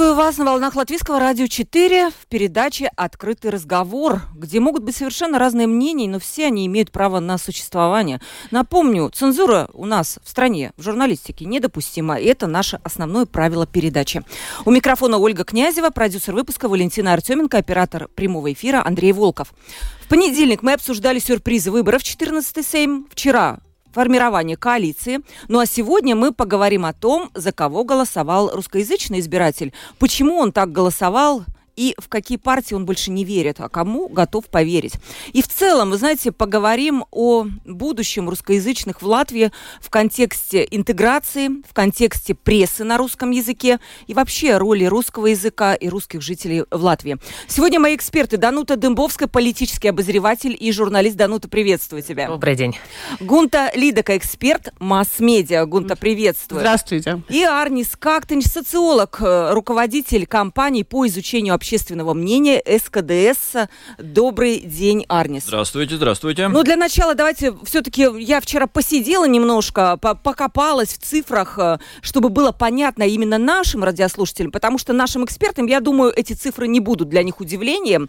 [0.00, 5.38] Приветствую вас на волнах Латвийского радио 4 в передаче «Открытый разговор», где могут быть совершенно
[5.38, 8.18] разные мнения, но все они имеют право на существование.
[8.50, 14.22] Напомню, цензура у нас в стране в журналистике недопустима, и это наше основное правило передачи.
[14.64, 19.52] У микрофона Ольга Князева, продюсер выпуска Валентина Артеменко, оператор прямого эфира Андрей Волков.
[20.00, 23.06] В понедельник мы обсуждали сюрпризы выборов 14-й Сейм.
[23.10, 23.60] Вчера
[23.92, 25.20] формирования коалиции.
[25.48, 30.72] Ну а сегодня мы поговорим о том, за кого голосовал русскоязычный избиратель, почему он так
[30.72, 31.44] голосовал,
[31.76, 34.94] и в какие партии он больше не верит, а кому готов поверить.
[35.32, 39.50] И в целом, вы знаете, поговорим о будущем русскоязычных в Латвии
[39.80, 45.88] в контексте интеграции, в контексте прессы на русском языке и вообще роли русского языка и
[45.88, 47.18] русских жителей в Латвии.
[47.48, 51.16] Сегодня мои эксперты Данута Дымбовская, политический обозреватель и журналист.
[51.16, 52.28] Данута, приветствую тебя.
[52.28, 52.76] Добрый день.
[53.20, 55.66] Гунта Лидока, эксперт масс-медиа.
[55.66, 56.60] Гунта, приветствую.
[56.60, 57.22] Здравствуйте.
[57.28, 63.68] И Арнис Кактынч, социолог, э, руководитель компании по изучению общественного мнения СКДС.
[63.98, 65.44] Добрый день, Арнис.
[65.44, 66.48] Здравствуйте, здравствуйте.
[66.48, 72.30] Ну, для начала давайте все-таки я вчера посидела немножко, по покопалась в цифрах, э, чтобы
[72.30, 77.10] было понятно именно нашим радиослушателям, потому что нашим экспертам, я думаю, эти цифры не будут
[77.10, 78.08] для них удивлением.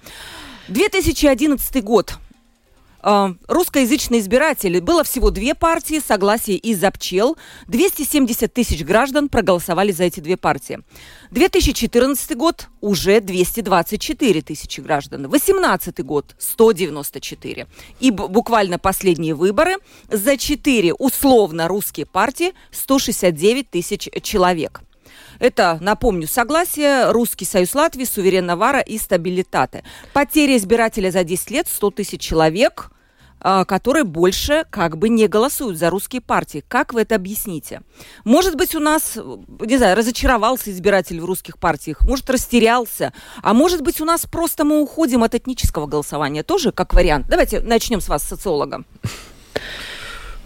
[0.69, 2.15] 2011 год
[3.47, 4.79] русскоязычные избиратели.
[4.79, 7.37] Было всего две партии, согласие и Запчел.
[7.67, 10.79] 270 тысяч граждан проголосовали за эти две партии.
[11.31, 15.23] 2014 год уже 224 тысячи граждан.
[15.23, 17.67] 2018 год 194.
[17.99, 19.75] И буквально последние выборы
[20.09, 24.81] за четыре условно русские партии 169 тысяч человек.
[25.41, 29.83] Это, напомню, согласие, Русский союз Латвии, Суверен Навара и Стабилитаты.
[30.13, 32.91] Потеря избирателя за 10 лет 100 тысяч человек
[33.43, 36.63] а, которые больше как бы не голосуют за русские партии.
[36.67, 37.81] Как вы это объясните?
[38.23, 39.17] Может быть, у нас,
[39.61, 44.63] не знаю, разочаровался избиратель в русских партиях, может, растерялся, а может быть, у нас просто
[44.63, 47.25] мы уходим от этнического голосования, тоже как вариант.
[47.29, 48.83] Давайте начнем с вас, социолога.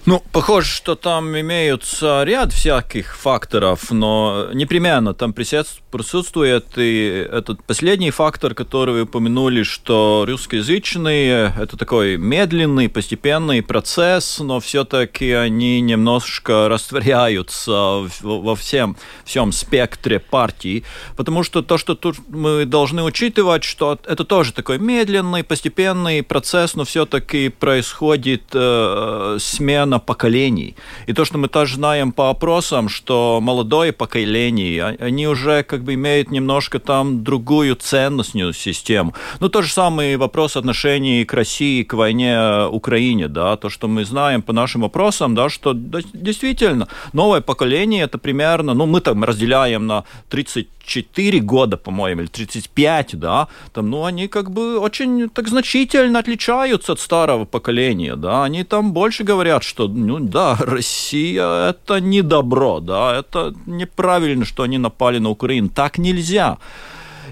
[0.07, 8.11] Ну, похоже, что там имеются ряд всяких факторов, но непременно там присутствует и этот последний
[8.11, 16.69] фактор, который вы упомянули, что русскоязычные– это такой медленный, постепенный процесс, но все-таки они немножко
[16.69, 20.83] растворяются во всем, всем спектре партий,
[21.16, 26.75] потому что то, что тут мы должны учитывать, что это тоже такой медленный, постепенный процесс,
[26.75, 30.75] но все-таки происходит э, смена смена поколений.
[31.07, 35.83] И то, что мы тоже знаем по опросам, что молодое поколение, а, они уже как
[35.83, 39.13] бы имеют немножко там другую ценностную систему.
[39.39, 43.88] Ну, то же самое вопрос отношений к России, к войне в Украине, да, то, что
[43.88, 49.01] мы знаем по нашим опросам, да, что да, действительно новое поколение это примерно, ну, мы
[49.01, 54.79] там разделяем на 30 34 года, по-моему, или 35, да, там, ну, они как бы
[54.79, 60.56] очень так значительно отличаются от старого поколения, да, они там больше говорят, что, ну, да,
[60.59, 66.57] Россия это не добро, да, это неправильно, что они напали на Украину, так нельзя.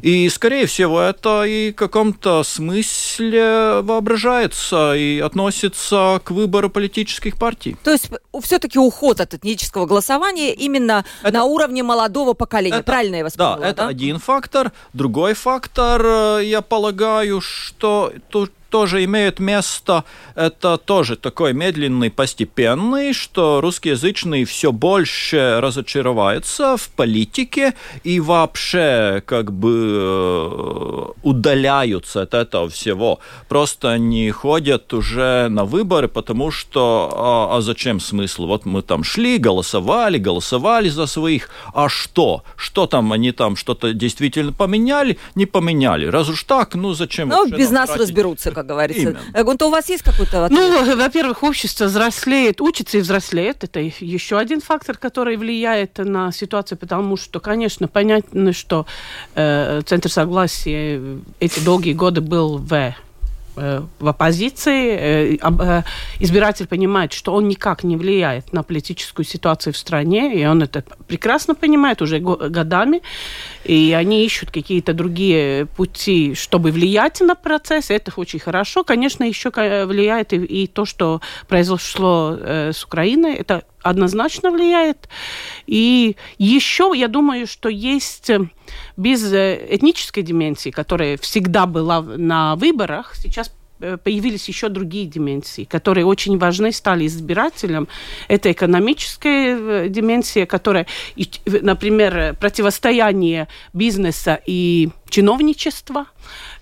[0.04, 7.78] И, скорее всего, это и в каком-то смысле воображается и относится к выбору политических партий.
[7.86, 8.10] То есть
[8.42, 12.78] все-таки уход от этнического голосования именно это, на уровне молодого поколения.
[12.78, 13.88] Это, Правильно я вас да, поняла, это да?
[13.88, 14.74] один фактор.
[14.92, 20.04] Другой фактор, э, я полагаю, что тут тоже имеют место,
[20.34, 29.54] это тоже такой медленный, постепенный, что русскоязычные все больше разочароваются в политике и вообще как
[29.54, 33.20] бы э, удаляются от этого всего.
[33.48, 38.48] Просто они ходят уже на выборы, потому что а, а зачем смысл?
[38.48, 42.44] Вот мы там шли, голосовали, голосовали за своих, а что?
[42.56, 45.20] Что там они там что-то действительно поменяли?
[45.36, 46.08] Не поменяли.
[46.08, 47.30] Раз уж так, ну зачем?
[47.30, 48.08] Ну, без нас тратить?
[48.08, 49.02] разберутся, как говорится.
[49.02, 49.44] Именно.
[49.44, 50.60] Гунта, у вас есть какой-то ответ?
[50.60, 53.64] Ну, во-первых, общество взрослеет, учится и взрослеет.
[53.64, 58.86] Это еще один фактор, который влияет на ситуацию, потому что, конечно, понятно, что
[59.36, 61.02] э, Центр согласия
[61.40, 62.96] эти долгие годы был в
[63.56, 65.84] Э, в оппозиции, э, э,
[66.20, 70.84] избиратель понимает, что он никак не влияет на политическую ситуацию в стране, и он это
[71.08, 73.02] прекрасно понимает уже годами.
[73.64, 77.90] И они ищут какие-то другие пути, чтобы влиять на процесс.
[77.90, 78.84] Это очень хорошо.
[78.84, 83.36] Конечно, еще влияет и, и то, что произошло э, с Украиной.
[83.36, 85.10] Это однозначно влияет.
[85.68, 88.42] И еще, я думаю, что есть э,
[88.98, 93.63] без э, этнической дименсии, которая всегда была на выборах, сейчас Э,
[94.04, 97.88] появились еще другие дименсии, которые очень важны стали избирателям.
[98.28, 100.88] Это экономическая э, дименсия, которая,
[101.46, 106.06] например, противостояние бизнеса и чиновничества.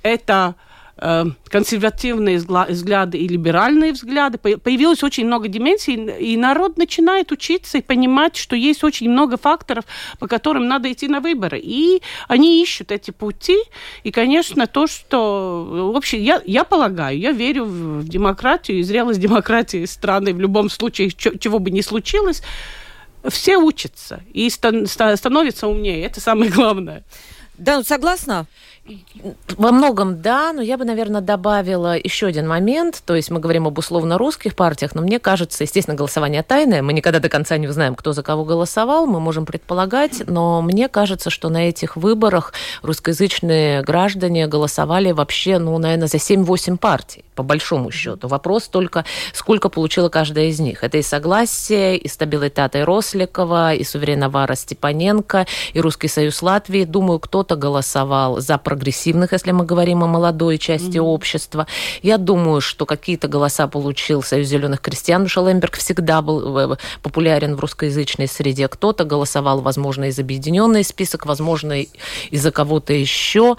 [0.04, 0.71] Это Э,
[1.02, 4.38] консервативные взгляды и либеральные взгляды.
[4.38, 9.86] Появилось очень много дименсий, и народ начинает учиться и понимать, что есть очень много факторов,
[10.20, 11.60] по которым надо идти на выборы.
[11.60, 13.58] И они ищут эти пути.
[14.04, 15.92] И, конечно, то, что...
[15.94, 21.10] Вообще, я, я полагаю, я верю в демократию и зрелость демократии страны в любом случае,
[21.10, 22.44] чего бы ни случилось.
[23.28, 26.06] Все учатся и становятся умнее.
[26.06, 27.04] Это самое главное.
[27.58, 28.48] Да, ну согласна?
[29.58, 33.04] Во многом да, но я бы, наверное, добавила еще один момент.
[33.06, 36.82] То есть мы говорим об условно русских партиях, но мне кажется, естественно, голосование тайное.
[36.82, 39.06] Мы никогда до конца не узнаем, кто за кого голосовал.
[39.06, 45.78] Мы можем предполагать, но мне кажется, что на этих выборах русскоязычные граждане голосовали вообще, ну,
[45.78, 48.28] наверное, за 7-8 партий, по большому счету.
[48.28, 49.04] Вопрос только,
[49.34, 50.84] сколько получила каждая из них.
[50.84, 56.84] Это и согласие, и стабилитата и Росликова, и сувереновара Степаненко, и Русский союз Латвии.
[56.84, 61.16] Думаю, кто-то голосовал за прогрессивных, если мы говорим о молодой части mm-hmm.
[61.16, 61.66] общества.
[62.04, 67.60] Я думаю, что какие-то голоса получил Союз зеленых крестьян, Лемберг всегда был э, популярен в
[67.60, 68.68] русскоязычной среде.
[68.68, 71.82] Кто-то голосовал, возможно, из объединенный список, возможно,
[72.30, 73.56] из-за кого-то еще.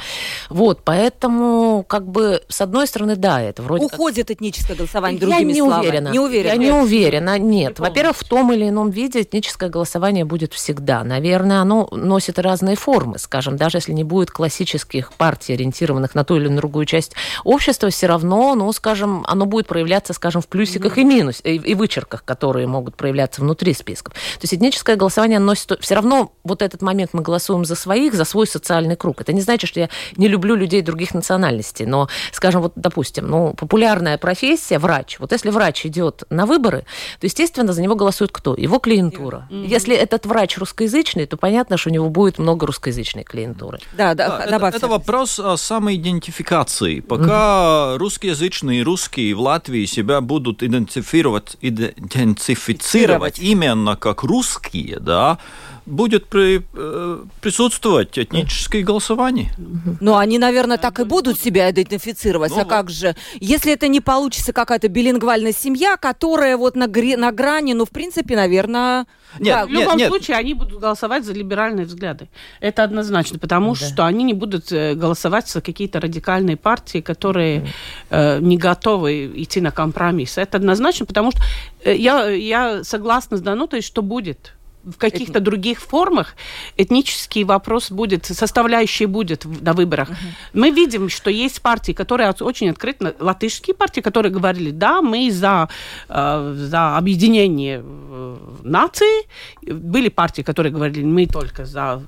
[0.50, 4.36] Вот, поэтому, как бы, с одной стороны, да, это вроде Уходит как...
[4.36, 5.80] этническое голосование, другими Я не словами.
[5.80, 6.08] уверена.
[6.08, 6.52] Не уверена.
[6.52, 6.72] Я нет.
[6.74, 7.78] не уверена, нет.
[7.78, 11.04] Во-первых, в том или ином виде этническое голосование будет всегда.
[11.04, 16.36] Наверное, оно носит разные формы, скажем, даже если не будет классических партий, ориентированных на ту
[16.36, 17.12] или на другую часть
[17.44, 21.00] общества, все равно, ну, скажем, оно будет проявляться, скажем, в плюсиках mm-hmm.
[21.00, 24.14] и минус, и, и вычерках, которые могут проявляться внутри списков.
[24.14, 25.78] То есть этническое голосование носит...
[25.80, 29.20] Все равно вот этот момент мы голосуем за своих, за свой социальный круг.
[29.20, 33.51] Это не значит, что я не люблю людей других национальностей, но, скажем, вот, допустим, ну,
[33.56, 35.16] популярная профессия, врач.
[35.18, 36.84] Вот если врач идет на выборы,
[37.20, 38.54] то, естественно, за него голосует кто?
[38.54, 39.48] Его клиентура.
[39.50, 39.66] Mm-hmm.
[39.66, 43.78] Если этот врач русскоязычный, то понятно, что у него будет много русскоязычной клиентуры.
[43.92, 44.56] Да, да, да.
[44.56, 47.00] Это, это вопрос о самоидентификации.
[47.00, 47.96] Пока mm-hmm.
[47.98, 55.38] русскоязычные русские в Латвии себя будут идентифицировать, идентифицировать именно как русские, да,
[55.86, 59.52] будет при, э, присутствовать этническое голосование.
[60.00, 62.52] Ну, они, наверное, так и будут себя идентифицировать.
[62.52, 63.16] Ну, а как же?
[63.40, 67.90] Если это не получится какая-то билингвальная семья, которая вот на, гри- на грани, ну, в
[67.90, 69.06] принципе, наверное...
[69.38, 72.28] Нет, да, в любом нет, случае они будут голосовать за либеральные взгляды.
[72.60, 73.86] Это однозначно, потому да.
[73.86, 77.66] что они не будут э, голосовать за какие-то радикальные партии, которые
[78.10, 80.36] э, не готовы идти на компромисс.
[80.36, 81.40] Это однозначно, потому что
[81.82, 84.52] э, я, я согласна с Данутой, что будет
[84.84, 85.44] в каких-то Этни...
[85.44, 86.34] других формах
[86.76, 90.10] этнический вопрос будет, составляющий будет на выборах.
[90.10, 90.14] Uh-huh.
[90.54, 95.68] Мы видим, что есть партии, которые очень открыты, латышские партии, которые говорили, да, мы за,
[96.08, 99.26] э, за объединение э, нации.
[99.62, 102.02] Были партии, которые говорили, мы только за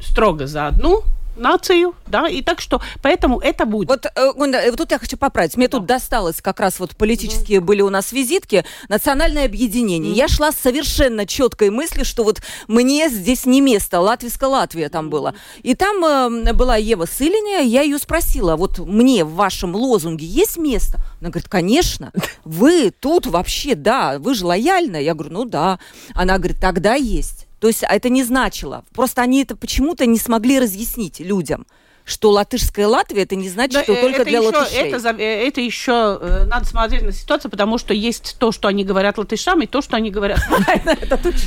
[0.00, 1.02] строго за одну
[1.38, 3.88] нацию, да, и так что, поэтому это будет.
[3.88, 5.56] Вот, э, вот тут я хочу поправить.
[5.56, 5.78] Мне да.
[5.78, 7.64] тут досталось как раз вот политические mm-hmm.
[7.64, 10.12] были у нас визитки, национальное объединение.
[10.12, 10.16] Mm-hmm.
[10.16, 15.10] Я шла с совершенно четкой мыслью, что вот мне здесь не место, латвийская Латвия там
[15.10, 15.34] была.
[15.62, 20.58] И там э, была Ева Сылиня, я ее спросила, вот мне в вашем лозунге есть
[20.58, 20.98] место?
[21.20, 22.12] Она говорит, конечно,
[22.44, 25.02] вы тут вообще, да, вы же лояльны.
[25.02, 25.78] Я говорю, ну да.
[26.14, 27.47] Она говорит, тогда есть.
[27.60, 28.84] То есть это не значило.
[28.94, 31.66] Просто они это почему-то не смогли разъяснить людям
[32.08, 34.78] что латышская Латвия, это не значит, да, что только для еще, латышей.
[34.78, 38.82] Это, э, это еще э, надо смотреть на ситуацию, потому что есть то, что они
[38.84, 40.40] говорят латышам, и то, что они говорят.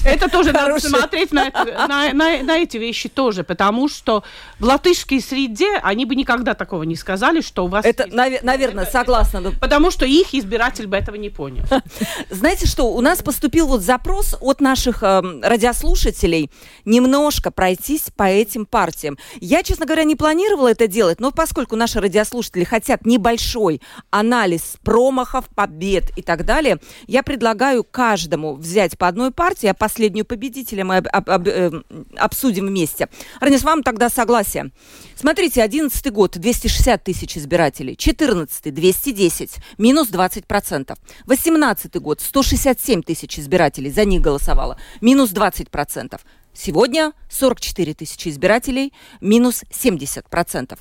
[0.06, 4.24] Это тоже надо смотреть на эти вещи тоже, потому что
[4.60, 7.84] в латышской среде они бы никогда такого не сказали, что у вас...
[7.84, 9.42] Это, наверное, согласна.
[9.60, 11.64] Потому что их избиратель бы этого не понял.
[12.30, 16.52] Знаете что, у нас поступил вот запрос от наших эм, радиослушателей
[16.86, 19.18] немножко пройтись по этим партиям.
[19.40, 24.76] Я, честно говоря, не планирую планировала это делать, но поскольку наши радиослушатели хотят небольшой анализ
[24.84, 30.84] промахов, побед и так далее, я предлагаю каждому взять по одной партии, а последнюю победителя
[30.84, 31.72] мы об, об, об, э,
[32.18, 33.08] обсудим вместе.
[33.40, 34.72] Ранис, вам тогда согласие.
[35.16, 40.98] Смотрите, 11 год 260 тысяч избирателей, 14 210, минус 20 процентов.
[41.28, 46.22] 18 год 167 тысяч избирателей, за них голосовало, минус 20 процентов.
[46.54, 50.78] Сегодня 44 тысячи избирателей, минус 70%.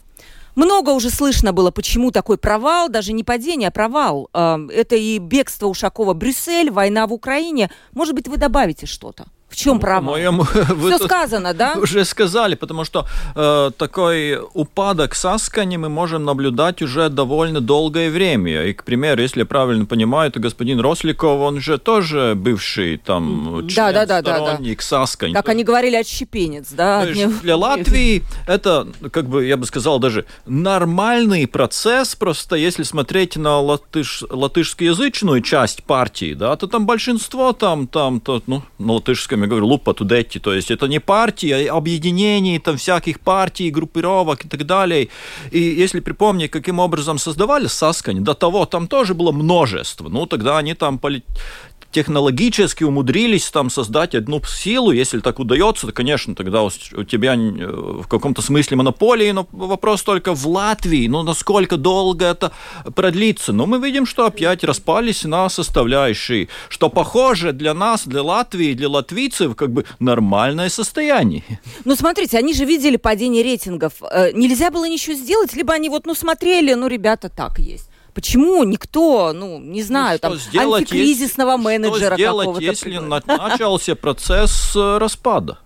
[0.56, 4.28] Много уже слышно было, почему такой провал, даже не падение, а провал.
[4.34, 7.70] Э, это и бегство Ушакова Брюссель, война в Украине.
[7.92, 9.26] Может быть, вы добавите что-то?
[9.50, 10.12] В чем право?
[10.12, 11.74] Моему, Все сказано, да?
[11.82, 18.66] Уже сказали, потому что э, такой упадок Саскани мы можем наблюдать уже довольно долгое время.
[18.66, 23.66] И, к примеру, если я правильно понимаю, то господин Росликов, он же тоже бывший там
[23.68, 25.06] член, да, да, да, сторонник да, да.
[25.06, 25.34] Саскани.
[25.34, 27.04] Так они говорили отщепенец, да?
[27.06, 33.58] Для Латвии это, как бы, я бы сказал, даже нормальный процесс, просто если смотреть на
[33.58, 39.48] латыш, латышскоязычную часть партии, да, то там большинство там, там, то, ну, на латышском я
[39.48, 44.48] говорю, лупа тудетти, то есть это не партии, а объединение там всяких партий, группировок и
[44.48, 45.08] так далее.
[45.50, 50.08] И если припомнить, каким образом создавали Саскань, до того там тоже было множество.
[50.08, 50.98] Ну, тогда они там
[51.90, 56.70] технологически умудрились там создать одну силу, если так удается, то, конечно, тогда у
[57.04, 62.52] тебя э, в каком-то смысле монополии, но вопрос только в Латвии, ну, насколько долго это
[62.94, 63.52] продлится.
[63.52, 68.88] Но мы видим, что опять распались на составляющие, что похоже для нас, для Латвии, для
[68.88, 71.44] латвийцев, как бы нормальное состояние.
[71.84, 73.94] Ну, смотрите, они же видели падение рейтингов.
[74.02, 77.89] Э, нельзя было ничего сделать, либо они вот, ну, смотрели, ну, ребята, так есть.
[78.14, 83.94] Почему никто, ну, не знаю, ну, там, сделать, антикризисного если, менеджера что сделать, если начался
[83.94, 85.58] процесс э, распада?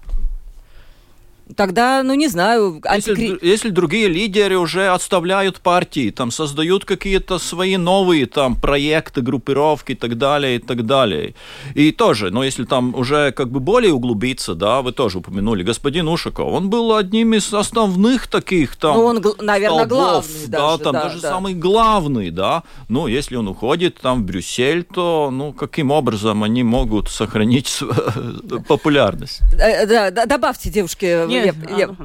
[1.56, 3.28] Тогда, ну не знаю, антикри...
[3.28, 9.92] если, если другие лидеры уже отставляют партии, там создают какие-то свои новые там проекты, группировки
[9.92, 11.34] и так далее, и так далее.
[11.74, 16.08] И тоже, но если там уже как бы более углубиться, да, вы тоже упомянули, господин
[16.08, 18.96] Ушаков, он был одним из основных таких там...
[18.96, 20.82] Ну он, наверное, столбов, главный да, даже.
[20.82, 21.28] там да, даже да.
[21.30, 22.62] самый главный, да.
[22.88, 27.80] Ну, если он уходит там в Брюссель, то, ну, каким образом они могут сохранить
[28.68, 29.40] популярность?
[29.58, 31.96] Э, да, добавьте, девушки, нет, я, я...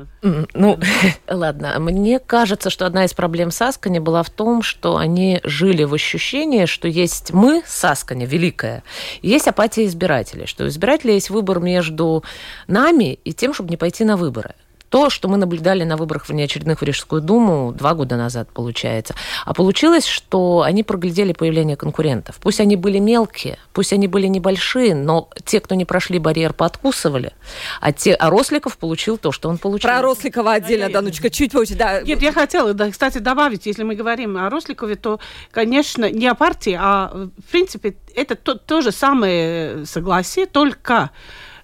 [0.53, 0.79] Ну,
[1.27, 1.79] ладно.
[1.79, 6.65] Мне кажется, что одна из проблем Саскани была в том, что они жили в ощущении,
[6.65, 8.83] что есть мы, Саскани, великая,
[9.21, 12.23] и есть апатия избирателей, что у избирателей есть выбор между
[12.67, 14.55] нами и тем, чтобы не пойти на выборы
[14.89, 19.15] то, что мы наблюдали на выборах в внеочередных в Рижскую думу два года назад, получается.
[19.45, 22.37] А получилось, что они проглядели появление конкурентов.
[22.41, 27.33] Пусть они были мелкие, пусть они были небольшие, но те, кто не прошли барьер, подкусывали,
[27.81, 29.89] а, те, а Росликов получил то, что он получил.
[29.89, 31.75] Про Росликова отдельно, Данучка, чуть позже.
[31.75, 32.01] Да.
[32.01, 35.19] Нет, я хотела, да, кстати, добавить, если мы говорим о Росликове, то,
[35.51, 41.09] конечно, не о партии, а, в принципе, это то, то же самое согласие, только Э,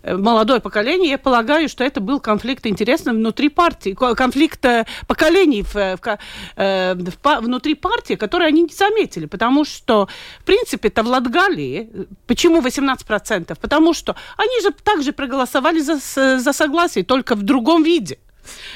[0.06, 5.74] молодое поколение, я полагаю, что это был конфликт интересный внутри партии, конфликт э, поколений в,
[5.74, 6.20] в,
[6.56, 10.08] э, в, внутри партии, который они не заметили, потому что,
[10.40, 11.90] в принципе, это в Латгалии,
[12.28, 13.58] почему 18%?
[13.60, 15.98] Потому что они же также проголосовали за,
[16.40, 18.18] за согласие, только в другом виде.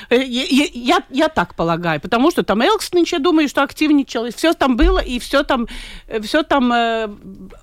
[0.10, 4.32] Э, я, я, я так полагаю, потому что там Элкснич, я думаю, что активничал, и
[4.32, 5.68] все там было, и все там,
[6.08, 7.10] э, все там э,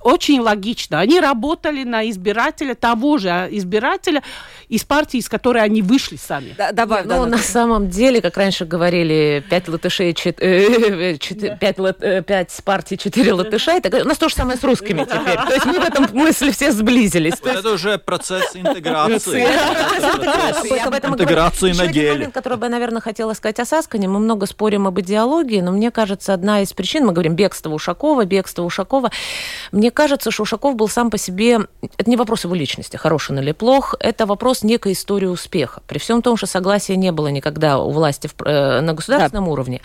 [0.03, 1.01] очень логично.
[1.01, 4.23] Они работали на избирателя, того же а, избирателя
[4.69, 6.55] из партии, из которой они вышли сами.
[6.57, 11.39] Да, добавь, ну, да, на самом деле, как раньше говорили, пять латышей, чет, э, чет,
[11.39, 11.57] да.
[11.57, 15.37] пять, лат, пять партий, четыре латыша, так, у нас то же самое с русскими теперь.
[15.37, 17.35] То есть мы в этом смысле все сблизились.
[17.45, 19.43] Это уже процесс интеграции.
[21.07, 22.13] Интеграции на деле.
[22.13, 24.09] момент, который бы я, наверное, хотела сказать о Саскане.
[24.09, 28.25] Мы много спорим об идеологии, но мне кажется, одна из причин, мы говорим бегство Ушакова,
[28.25, 29.11] бегство Ушакова.
[29.73, 31.61] Мне кажется, что Ушаков был сам по себе...
[31.99, 35.83] Это не вопрос его личности, хороший он или плох, это вопрос некой истории успеха.
[35.87, 39.51] При всем том, что согласия не было никогда у власти в, э, на государственном да.
[39.51, 39.81] уровне.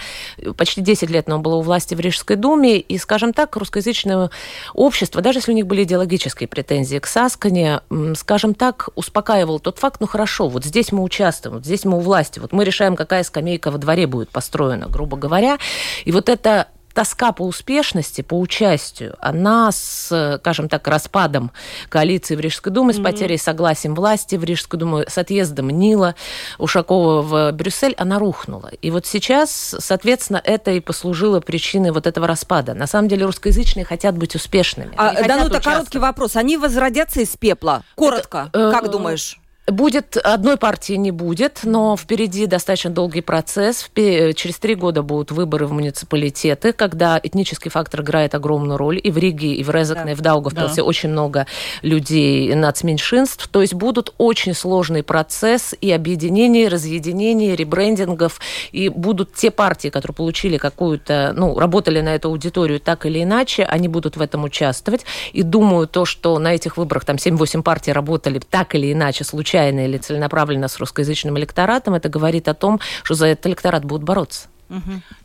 [0.57, 4.29] Почти 10 лет оно было у власти в Рижской думе, и, скажем так, русскоязычное
[4.73, 7.81] общество, даже если у них были идеологические претензии к Саскане,
[8.15, 12.03] скажем так, успокаивал тот факт, ну хорошо, вот здесь мы участвуем, вот здесь мы у
[12.03, 12.39] власти.
[12.39, 15.57] Вот мы решаем, какая скамейка во дворе будет построена, грубо говоря.
[16.03, 21.51] И вот это тоска по успешности, по участию, она с, скажем так, распадом
[21.89, 22.99] коалиции в Рижской думе, mm-hmm.
[22.99, 26.15] с потерей согласия власти в Рижской думе, с отъездом Нила
[26.57, 28.71] Ушакова в Брюссель, она рухнула.
[28.81, 32.73] И вот сейчас, соответственно, это и послужило причиной вот этого распада.
[32.73, 34.93] На самом деле русскоязычные хотят быть успешными.
[34.97, 36.35] А, да, ну, это короткий вопрос.
[36.35, 37.83] Они возродятся из пепла?
[37.95, 39.40] Коротко, это, как э, думаешь?
[39.71, 43.89] Будет, одной партии не будет, но впереди достаточно долгий процесс.
[43.95, 48.99] Через три года будут выборы в муниципалитеты, когда этнический фактор играет огромную роль.
[49.01, 50.11] И в Риге, и в Резакне, да.
[50.11, 50.83] и в Даугавпилсе да.
[50.83, 51.47] очень много
[51.83, 53.47] людей нацменьшинств.
[53.47, 58.41] То есть будут очень сложный процесс и объединений, разъединений, ребрендингов.
[58.73, 63.63] И будут те партии, которые получили какую-то, ну, работали на эту аудиторию так или иначе,
[63.63, 65.05] они будут в этом участвовать.
[65.31, 69.60] И думаю, то, что на этих выборах там 7-8 партий работали так или иначе, случайно,
[69.61, 74.03] случайно или целенаправленно с русскоязычным электоратом, это говорит о том, что за этот электорат будут
[74.03, 74.47] бороться.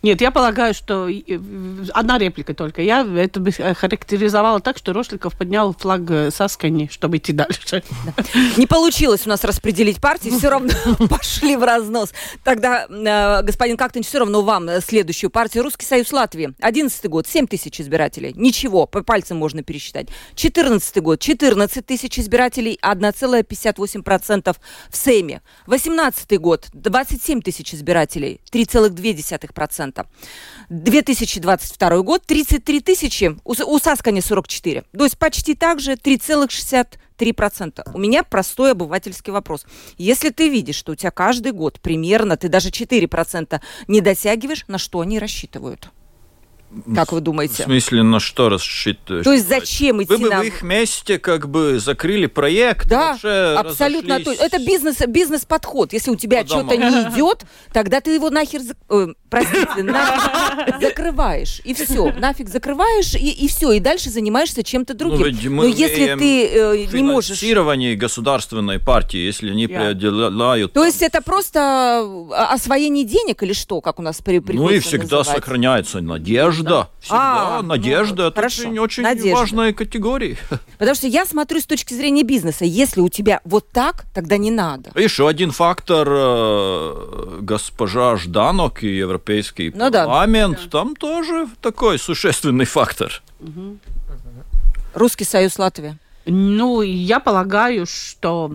[0.02, 1.08] Нет, я полагаю, что
[1.92, 2.82] одна реплика только.
[2.82, 7.82] Я это бы характеризовала так, что Рошликов поднял флаг э, Саскани, чтобы идти дальше.
[8.56, 10.72] Не получилось у нас распределить партии, все равно
[11.08, 12.12] пошли в разнос.
[12.44, 15.64] Тогда, э, господин Кактович, все равно вам э, следующую партию.
[15.64, 16.54] Русский союз Латвии.
[16.60, 18.32] 11 год, 7 тысяч избирателей.
[18.36, 20.08] Ничего, по пальцам можно пересчитать.
[20.34, 24.56] 14 год, 14 тысяч избирателей, 1,58%
[24.90, 25.42] в Сейме.
[25.66, 29.35] 18 год, 27 тысяч избирателей, 3,2%.
[29.36, 30.06] 0,2%.
[30.68, 34.84] 2022 год 33 тысячи, у, у Саскани 44.
[34.96, 37.90] То есть почти так же 3,63%.
[37.94, 39.66] У меня простой обывательский вопрос.
[39.98, 44.78] Если ты видишь, что у тебя каждый год примерно, ты даже 4% не дотягиваешь, на
[44.78, 45.90] что они рассчитывают?
[46.94, 47.62] Как вы думаете?
[47.62, 49.24] В смысле, на что рассчитывать?
[49.24, 54.18] То есть зачем идти Вы бы в их месте как бы закрыли проект, Да, абсолютно.
[54.18, 54.38] разошлись.
[54.38, 55.92] то- Это бизнес, бизнес-подход.
[55.92, 58.76] Если у тебя что-то не идет, тогда ты его нахер, зак-
[59.10, 61.60] э, простите, нафиг закрываешь.
[61.64, 63.72] И все, нафиг закрываешь, и, и все.
[63.72, 65.54] И дальше занимаешься чем-то Ну, другим.
[65.54, 67.38] мы Но если ты э, не можешь...
[67.38, 69.68] финансирование государственной партии, если не Я.
[69.80, 70.72] преодолевают...
[70.72, 74.78] То есть это просто э, освоение денег или что, как у нас при, ну и
[74.80, 75.38] всегда называть?
[75.44, 76.65] сохраняется надежда.
[77.00, 77.18] Всегда
[77.58, 78.26] А, ну, надежда.
[78.28, 78.62] это хорошо.
[78.62, 79.34] очень, очень Надежда.
[79.40, 80.36] важная категория.
[80.78, 82.64] Потому что я смотрю с точки зрения бизнеса.
[82.64, 84.90] Если у тебя вот так, тогда не надо.
[84.94, 90.04] Еще один фактор э, госпожа Жданок и Европейский Ну да.
[90.04, 93.22] парламент, там тоже такой существенный фактор.
[94.94, 95.98] Русский союз Латвии.
[96.28, 98.50] Ну, я полагаю, что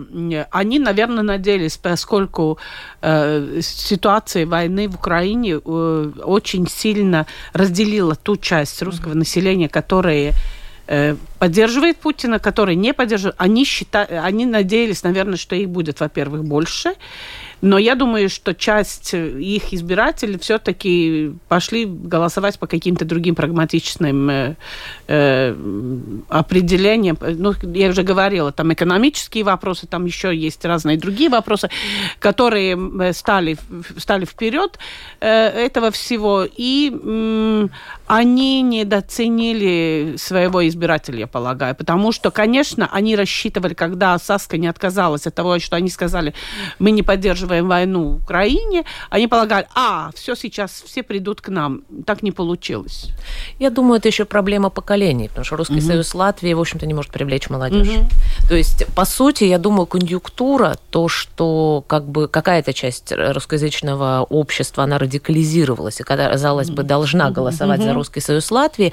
[0.50, 2.58] они, наверное, надеялись, поскольку
[3.00, 10.34] э, ситуация войны в Украине э, очень сильно разделила ту часть русского населения, которая
[10.86, 13.36] э, поддерживает Путина, которые не поддерживают.
[13.38, 16.92] Они, считают, они надеялись, наверное, что их будет, во-первых, больше.
[17.62, 24.30] Но я думаю, что часть э, их избирателей все-таки пошли голосовать по каким-то другим прагматичным
[24.30, 24.56] э,
[25.06, 25.56] э,
[26.28, 27.16] определениям.
[27.20, 31.70] Ну, я уже говорила, там экономические вопросы, там еще есть разные другие вопросы,
[32.18, 33.56] которые э, стали,
[33.96, 34.80] стали вперед
[35.20, 36.44] э, этого всего.
[36.56, 37.70] И м,
[38.08, 41.76] они недооценили своего избирателя, я полагаю.
[41.76, 46.34] Потому что, конечно, они рассчитывали, когда Саска не отказалась от того, что они сказали,
[46.80, 51.82] мы не поддерживаем войну в Украине, они полагали, а, все сейчас, все придут к нам.
[52.06, 53.10] Так не получилось.
[53.58, 57.12] Я думаю, это еще проблема поколений, потому что Русский Союз Латвии, в общем-то, не может
[57.12, 57.88] привлечь молодежь.
[57.88, 58.08] Мгм.
[58.48, 64.84] То есть, по сути, я думаю, конъюнктура, то, что как бы какая-то часть русскоязычного общества,
[64.84, 68.92] она радикализировалась, и казалось бы, должна голосовать за Русский Союз Латвии,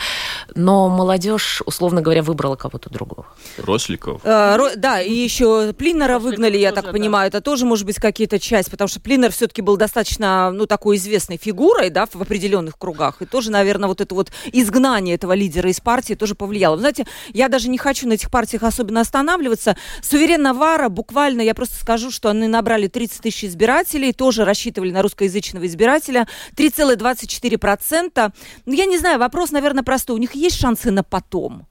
[0.56, 3.26] но молодежь, условно говоря, выбрала кого-то другого.
[3.58, 4.22] Росликов.
[4.24, 6.91] Э, ро- да, и еще Плинера выгнали, я тоже, так да.
[6.91, 7.28] понимаю.
[7.28, 11.38] Это тоже может быть какие-то часть, потому что Плинер все-таки был достаточно, ну, такой известной
[11.38, 13.21] фигурой, да, в определенных кругах.
[13.21, 16.75] И тоже, наверное, вот это вот изгнание этого лидера из партии тоже повлияло.
[16.75, 19.77] Вы знаете, я даже не хочу на этих партиях особенно останавливаться.
[20.01, 25.03] Суверен Навара, буквально, я просто скажу, что они набрали 30 тысяч избирателей, тоже рассчитывали на
[25.03, 26.27] русскоязычного избирателя.
[26.55, 28.33] 3,24%.
[28.65, 30.15] Ну, я не знаю, вопрос, наверное, простой.
[30.15, 31.68] У них есть шансы на потом?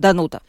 [0.00, 0.40] Данута.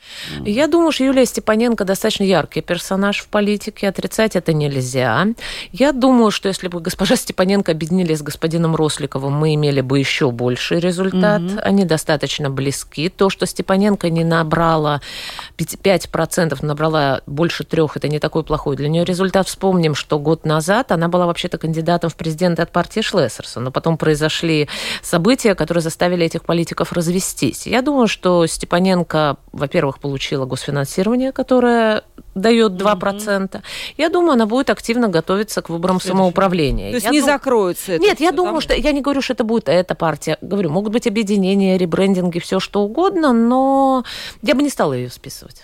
[0.46, 5.28] Я думаю, что Юлия Степаненко достаточно яркий персонаж в политике, отрицать это нельзя.
[5.72, 10.32] Я думаю, что если бы госпожа Степаненко объединились с господином Росликовым, мы имели бы еще
[10.32, 11.42] больший результат.
[11.62, 13.10] Они достаточно близки.
[13.10, 15.02] То, что Степаненко не набрала
[15.58, 19.48] 5%, набрала больше трех, это не такой плохой для нее результат.
[19.48, 23.98] Вспомним, что год назад она была вообще-то кандидатом в президенты от партии Шлессерса, но потом
[23.98, 24.70] произошли
[25.02, 27.68] события, которые заставили этих политиков развестись.
[27.68, 32.04] Я думаю, что Степаненко во-первых, получила госфинансирование, которое
[32.36, 33.62] дает 2%.
[33.98, 36.92] Я думаю, она будет активно готовиться к выборам самоуправления.
[36.92, 39.34] То есть Я не дум- закроется это Нет, я думаю, что я не говорю, что
[39.34, 40.38] это будет эта партия.
[40.42, 44.06] Говорю, могут быть объединения, ребрендинги, все что угодно, но
[44.42, 45.64] я бы не стала ее списывать.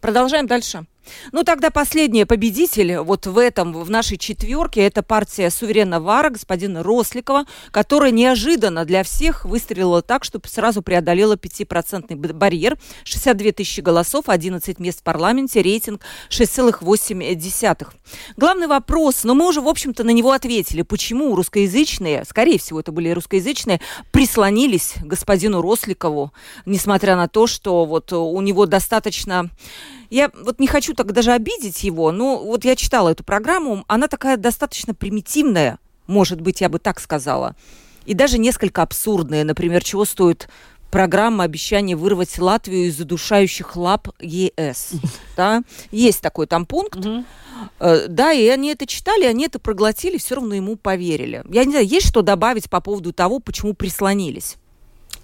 [0.00, 0.84] Продолжаем дальше.
[1.32, 6.82] Ну, тогда последний победитель вот в этом, в нашей четверке, это партия Суверена Вара, господина
[6.82, 12.78] Росликова, которая неожиданно для всех выстрелила так, чтобы сразу преодолела 5% б- барьер.
[13.04, 17.86] 62 тысячи голосов, 11 мест в парламенте, рейтинг 6,8.
[18.36, 20.82] Главный вопрос, но мы уже, в общем-то, на него ответили.
[20.82, 23.80] Почему русскоязычные, скорее всего, это были русскоязычные,
[24.12, 26.32] прислонились господину Росликову,
[26.66, 29.50] несмотря на то, что вот у него достаточно
[30.10, 34.08] я вот не хочу так даже обидеть его, но вот я читала эту программу, она
[34.08, 37.56] такая достаточно примитивная, может быть, я бы так сказала,
[38.04, 39.44] и даже несколько абсурдная.
[39.44, 40.48] Например, чего стоит
[40.90, 44.92] программа обещания вырвать Латвию из задушающих лап ЕС.
[45.36, 45.64] Да?
[45.90, 47.04] Есть такой там пункт.
[47.80, 51.42] Э, да, и они это читали, они это проглотили, все равно ему поверили.
[51.50, 54.56] Я не знаю, есть что добавить по поводу того, почему прислонились?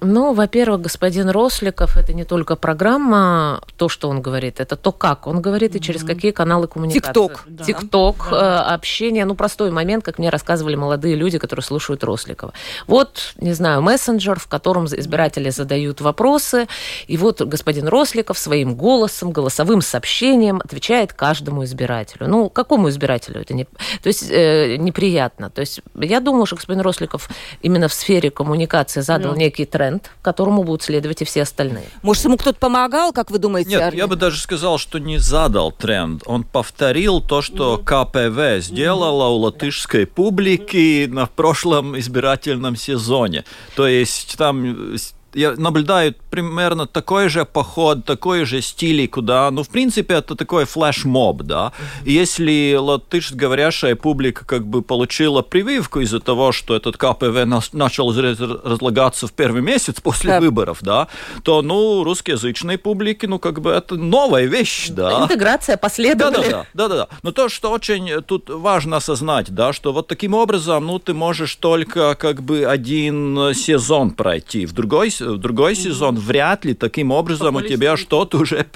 [0.01, 5.27] Ну, во-первых, господин Росликов, это не только программа, то, что он говорит, это то, как
[5.27, 7.07] он говорит и через какие каналы коммуникации.
[7.07, 7.45] Тикток.
[7.47, 7.65] Да.
[7.65, 8.65] Тикток, да.
[8.71, 12.53] Э, общение, ну, простой момент, как мне рассказывали молодые люди, которые слушают Росликова.
[12.87, 16.67] Вот, не знаю, мессенджер, в котором избиратели задают вопросы,
[17.07, 22.29] и вот господин Росликов своим голосом, голосовым сообщением отвечает каждому избирателю.
[22.29, 23.65] Ну, какому избирателю это не...
[23.65, 25.51] То есть, э, неприятно.
[25.51, 27.29] То есть, я думаю, что господин Росликов
[27.61, 29.39] именно в сфере коммуникации задал да.
[29.39, 31.85] некий тренд, тренд, которому будут следовать и все остальные.
[32.03, 33.71] Может, ему кто-то помогал, как вы думаете?
[33.71, 33.99] Нет, Арни?
[33.99, 36.23] я бы даже сказал, что не задал тренд.
[36.27, 43.45] Он повторил то, что КПВ сделала у латышской публики на прошлом избирательном сезоне.
[43.75, 44.97] То есть там
[45.35, 50.65] я наблюдаю примерно такой же поход, такой же стиль, куда, ну, в принципе, это такой
[50.65, 51.73] флешмоб, да.
[52.05, 59.27] И если латышско-говорящая публика как бы получила прививку из-за того, что этот КПВ начал разлагаться
[59.27, 60.41] в первый месяц после да.
[60.41, 61.09] выборов, да,
[61.43, 65.23] то, ну, русскоязычной публике, ну, как бы это новая вещь, да.
[65.23, 66.33] Интеграция последовала.
[66.33, 67.09] Да-да-да, да-да-да.
[67.23, 71.55] Но то, что очень тут важно осознать, да, что вот таким образом, ну, ты можешь
[71.57, 77.57] только как бы один сезон пройти, в другой в другой сезон, вряд ли таким образом
[77.57, 78.67] у тебя что-то уже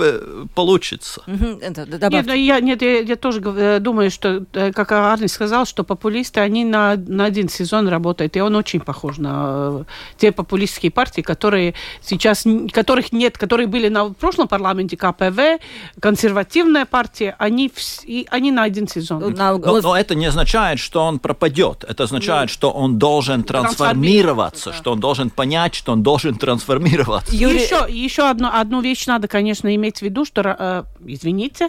[0.54, 1.22] получится.
[1.26, 6.40] Нет, я, нет я, я тоже э, думаю, что, э, как Арни сказал, что популисты,
[6.40, 9.85] они на, на один сезон работают, и он очень похож на э,
[10.18, 15.61] те популистские партии, которые сейчас, которых нет, которые были на прошлом парламенте, КПВ,
[16.00, 17.70] консервативная партия, они,
[18.04, 19.35] и, они на один сезон.
[19.37, 21.85] Но, но это не означает, что он пропадет.
[21.88, 27.35] Это означает, что он должен трансформироваться, что он должен понять, что он должен трансформироваться трансформироваться.
[27.35, 27.62] Юрий...
[27.62, 31.68] Еще, еще одну, одну вещь надо, конечно, иметь в виду, что, э, извините,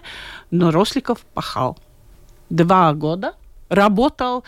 [0.51, 1.78] но Росликов пахал.
[2.49, 3.34] Два года
[3.67, 4.43] работал,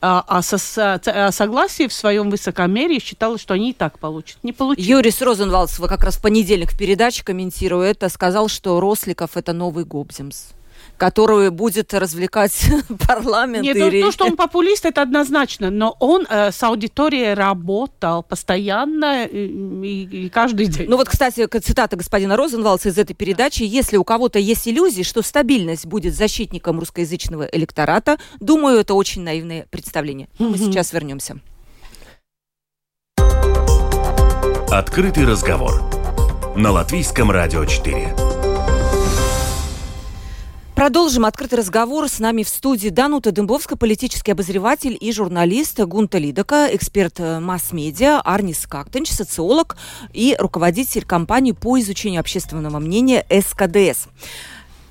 [0.00, 0.98] а, а со, со,
[1.30, 4.38] согласие в своем высокомерии считал, что они и так получат.
[4.42, 4.86] Не получили.
[4.86, 9.84] Юрис Розенвалдс, как раз в понедельник в передаче, комментируя это, сказал, что Росликов– это новый
[9.84, 10.52] Гобземс
[11.02, 12.64] который будет развлекать
[13.08, 13.64] парламент.
[13.64, 14.02] Нет, и...
[14.02, 20.28] то, что он популист, это однозначно, но он э, с аудиторией работал постоянно и, и
[20.28, 20.86] каждый день.
[20.88, 23.64] Ну вот, кстати, цитата господина Розенвалса из этой передачи.
[23.64, 29.66] Если у кого-то есть иллюзии, что стабильность будет защитником русскоязычного электората, думаю, это очень наивное
[29.70, 30.28] представление.
[30.38, 31.40] Мы сейчас вернемся.
[34.70, 35.82] Открытый разговор
[36.54, 38.31] на Латвийском радио 4.
[40.74, 42.08] Продолжим открытый разговор.
[42.08, 48.20] С нами в студии Данута Дымбовская, политический обозреватель и журналист Гунта Лидака, эксперт э, масс-медиа,
[48.24, 49.76] Арнис Кактенч, социолог
[50.14, 54.08] и руководитель компании по изучению общественного мнения СКДС.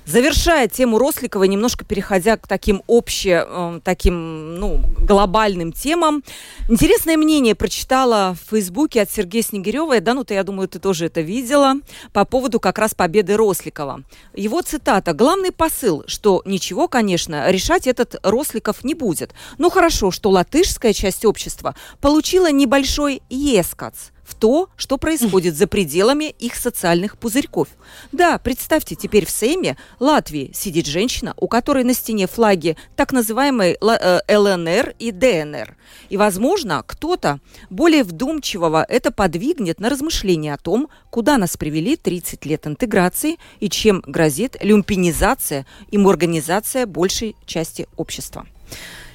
[0.04, 6.24] Завершая тему Росликова, немножко переходя к таким общим, э, таким, ну, глобальным темам.
[6.68, 10.00] Интересное мнение прочитала в Фейсбуке от Сергея Снегирева.
[10.00, 11.74] Да, ну, ты, я думаю, ты тоже это видела,
[12.12, 14.02] по поводу как раз победы Росликова.
[14.34, 15.12] Его цитата.
[15.12, 19.32] «Главный посыл, что ничего, конечно, решать этот Росликов не будет.
[19.58, 26.34] Но хорошо, что латышская часть общества получила небольшой ескац, в то, что происходит за пределами
[26.38, 27.68] их социальных пузырьков.
[28.12, 33.76] Да, представьте, теперь в Сейме Латвии сидит женщина, у которой на стене флаги так называемой
[33.78, 35.76] э, ЛНР и ДНР.
[36.08, 42.46] И, возможно, кто-то более вдумчивого это подвигнет на размышление о том, куда нас привели 30
[42.46, 48.46] лет интеграции и чем грозит люмпинизация и морганизация большей части общества.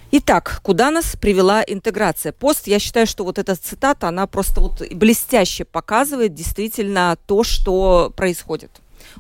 [0.09, 2.31] Итак, куда нас привела интеграция?
[2.31, 8.13] Пост, я считаю, что вот эта цитата, она просто вот блестяще показывает действительно то, что
[8.15, 8.71] происходит.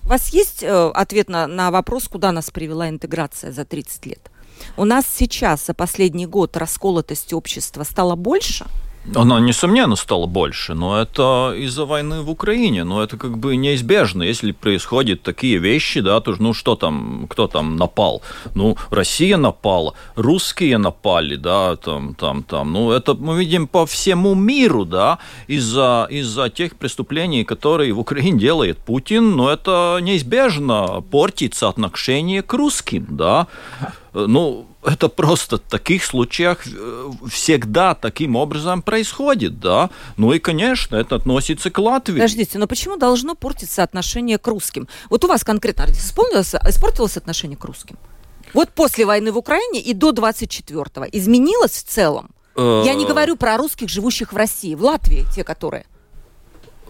[0.03, 4.31] У вас есть э, ответ на, на вопрос, куда нас привела интеграция за 30 лет?
[4.77, 8.65] У нас сейчас за последний год расколотость общества стало больше–
[9.15, 14.23] она, несомненно, стала больше, но это из-за войны в Украине, но это как бы неизбежно,
[14.23, 18.21] если происходят такие вещи, да, то ну что там, кто там напал?
[18.55, 24.35] Ну, Россия напала, русские напали, да, там, там, там, ну, это мы видим по всему
[24.35, 31.57] миру, да, из-за из-за тех преступлений, которые в Украине делает Путин, но это неизбежно портит
[31.61, 33.47] отношение к русским, да,
[34.13, 39.89] ну, это просто в таких случаях э, всегда таким образом происходит, да.
[40.17, 42.15] Ну и, конечно, это относится к Латвии.
[42.15, 44.87] Подождите, но почему должно портиться отношение к русским?
[45.09, 47.97] Вот у вас конкретно исполнилось, испортилось отношение к русским?
[48.53, 52.29] Вот после войны в Украине и до 24-го изменилось в целом?
[52.55, 55.85] Я не э, говорю про русских, живущих в России, в Латвии, те, которые.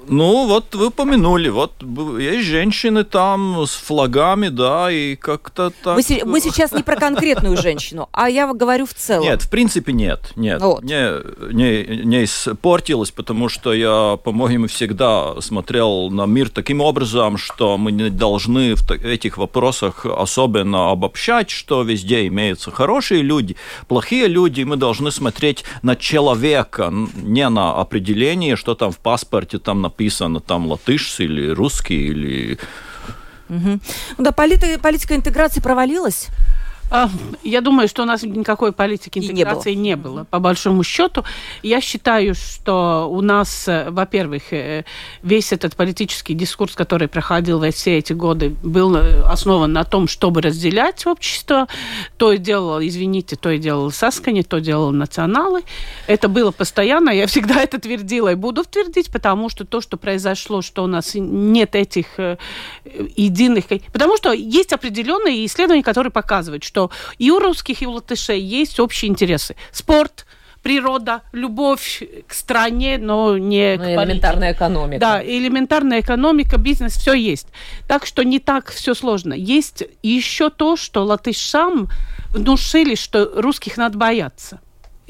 [0.09, 1.71] Ну, вот вы упомянули, вот
[2.19, 5.97] есть женщины там с флагами, да, и как-то так...
[5.97, 9.23] Мы, мы сейчас не про конкретную женщину, а я говорю в целом.
[9.23, 10.61] Нет, в принципе нет, нет.
[10.61, 10.83] Вот.
[10.83, 17.77] Не, не, не испортилось, потому что я, по-моему, всегда смотрел на мир таким образом, что
[17.77, 23.55] мы не должны в этих вопросах особенно обобщать, что везде имеются хорошие люди,
[23.87, 29.81] плохие люди, мы должны смотреть на человека, не на определение, что там в паспорте там
[29.81, 32.59] написано написано там латыш или русский или...
[33.49, 33.79] Угу.
[34.19, 36.27] Да, полит, политика интеграции провалилась?
[36.89, 37.09] А,
[37.43, 40.11] я думаю, что у нас никакой политики интеграции не было.
[40.11, 41.23] не было, по большому счету.
[41.61, 44.85] Я считаю, что у нас, э, во-первых, э,
[45.21, 50.07] весь этот политический дискурс, который проходил во все эти годы, был э, основан на том,
[50.07, 51.67] чтобы разделять общество.
[52.17, 55.63] То и делал, извините, то и делал Саскани, то делал националы.
[56.07, 57.09] Это было постоянно.
[57.09, 61.11] Я всегда это твердила и буду твердить, потому что то, что произошло, что у нас
[61.15, 62.07] нет этих
[63.15, 63.65] единых...
[63.91, 68.39] Потому что есть определенные исследования, которые показывают, что что и у русских, и у латышей
[68.39, 69.55] есть общие интересы.
[69.71, 70.27] Спорт,
[70.61, 74.99] природа, любовь к стране, но не ну, к элементарная экономика.
[74.99, 77.47] Да, элементарная экономика, бизнес, все есть.
[77.87, 79.33] Так что не так все сложно.
[79.33, 81.89] Есть еще то, что латышам
[82.29, 84.59] внушили, что русских надо бояться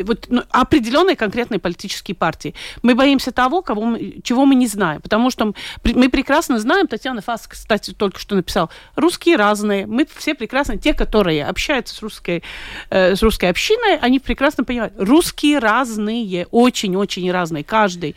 [0.04, 2.54] вот, ну, определенные конкретные политические партии.
[2.82, 5.02] Мы боимся того, кого мы, чего мы не знаем.
[5.02, 9.86] Потому что мы прекрасно знаем, Татьяна Фас, кстати, только что написал, русские разные.
[9.86, 12.44] Мы все прекрасно, те, которые общаются с русской,
[12.90, 18.16] э, с русской общиной, они прекрасно понимают, русские разные, очень-очень разные, каждый.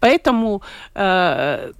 [0.00, 0.62] Поэтому
[0.94, 1.72] э,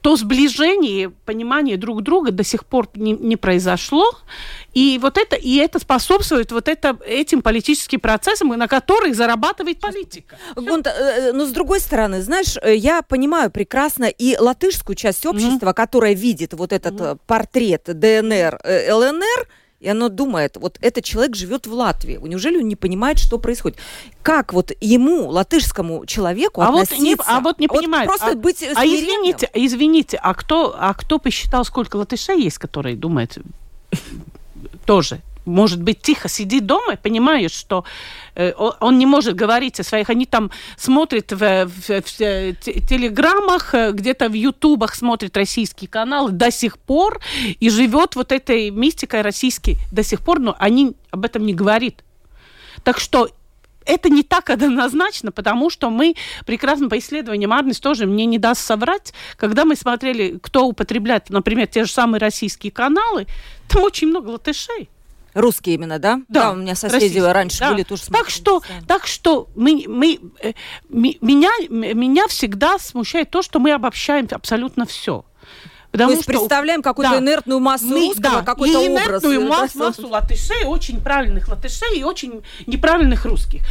[0.00, 4.04] то сближение, понимание друг друга до сих пор не, не произошло.
[4.74, 10.38] И вот это, и это способствует вот это, этим политическим процессам, на которых зарабатывает политика.
[10.54, 15.70] Гунта, э, но с другой стороны, знаешь, э, я понимаю прекрасно и латышскую часть общества,
[15.70, 15.74] mm-hmm.
[15.74, 17.18] которая видит вот этот mm-hmm.
[17.26, 18.60] портрет ДНР,
[18.92, 19.48] ЛНР,
[19.80, 22.18] и оно думает, вот этот человек живет в Латвии.
[22.20, 23.78] Неужели он не понимает, что происходит?
[24.22, 26.96] Как вот ему, латышскому человеку, а относиться?
[26.96, 28.08] Вот не, а вот не понимает.
[28.08, 32.58] Вот просто а, быть А извините, извините, а кто, а кто посчитал, сколько латышей есть,
[32.58, 33.38] которые думают
[34.84, 37.84] тоже может быть, тихо сидит дома и понимает, что
[38.34, 40.10] э, он не может говорить о своих...
[40.10, 46.50] Они там смотрят в, в, в телеграммах, э, где-то в ютубах смотрят российские каналы до
[46.50, 47.20] сих пор
[47.60, 52.04] и живет вот этой мистикой российской до сих пор, но они об этом не говорят.
[52.84, 53.28] Так что
[53.88, 56.14] это не так однозначно, потому что мы
[56.46, 61.66] прекрасно по исследованиям Арнис тоже мне не даст соврать, когда мы смотрели, кто употребляет, например,
[61.66, 63.26] те же самые российские каналы,
[63.68, 64.88] там очень много латышей.
[65.34, 66.16] Русские именно, да?
[66.28, 66.42] Да.
[66.42, 67.72] да у меня соседи Российские, раньше да.
[67.72, 68.02] были тоже.
[68.06, 70.52] Так что, так что мы, мы, э,
[70.88, 75.24] меня, меня всегда смущает то, что мы обобщаем абсолютно все.
[75.90, 79.06] Потому то есть что, представляем какую-то да, инертную массу мы, русского, да, какой-то и образ.
[79.06, 83.62] инертную да, массу, массу латышей, очень правильных латышей и очень неправильных русских.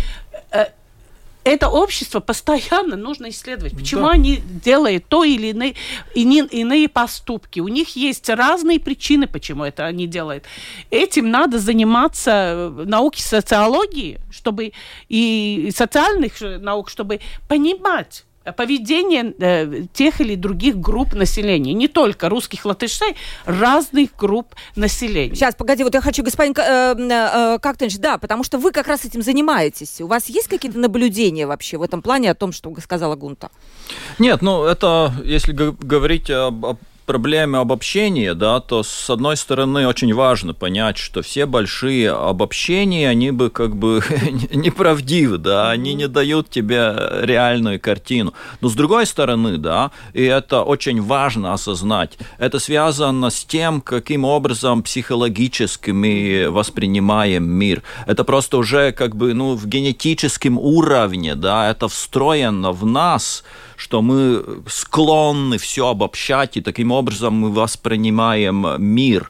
[1.47, 3.73] Э, это общество постоянно нужно исследовать.
[3.73, 4.11] Почему да.
[4.11, 5.75] они делают то или иные,
[6.13, 7.59] иные поступки?
[7.59, 10.43] У них есть разные причины, почему это они делают.
[10.91, 14.73] Этим надо заниматься в науке социологии, чтобы
[15.09, 22.65] и социальных наук, чтобы понимать, поведение э, тех или других групп населения, не только русских
[22.65, 25.35] латышей, разных групп населения.
[25.35, 29.05] Сейчас, погоди, вот я хочу, господин э, э, Кактенч, да, потому что вы как раз
[29.05, 30.01] этим занимаетесь.
[30.01, 33.49] У вас есть какие-то наблюдения вообще в этом плане о том, что сказала Гунта?
[34.19, 40.13] Нет, ну это, если говорить об, об проблеме обобщения, да, то с одной стороны очень
[40.13, 44.03] важно понять, что все большие обобщения, они бы как бы
[44.53, 48.33] неправдивы, да, они не дают тебе реальную картину.
[48.61, 54.25] Но с другой стороны, да, и это очень важно осознать, это связано с тем, каким
[54.25, 57.83] образом психологически мы воспринимаем мир.
[58.05, 63.43] Это просто уже как бы, ну, в генетическом уровне, да, это встроено в нас,
[63.77, 69.29] что мы склонны все обобщать, и таким образом мы воспринимаем мир.